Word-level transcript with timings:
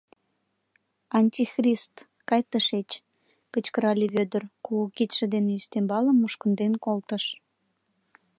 —Антихрист, 1.19 1.93
кай 2.29 2.41
тышеч!— 2.49 2.89
кычкырале 3.53 4.07
Вӧдыр, 4.15 4.43
кугу 4.65 4.85
кидше 4.95 5.25
дене 5.33 5.51
ӱстембалым 5.59 6.17
мушкынден 6.19 6.73
колтыш. 6.85 7.25